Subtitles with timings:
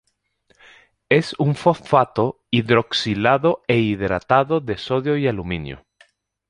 [1.09, 5.85] Es un fosfato hidroxilado e hidratado de sodio y aluminio.